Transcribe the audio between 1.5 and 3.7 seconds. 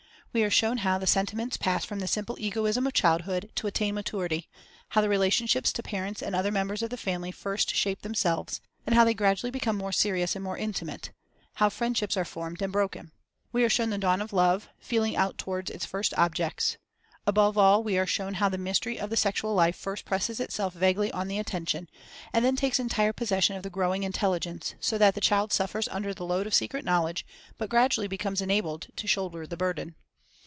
pass from the simple egoism of childhood to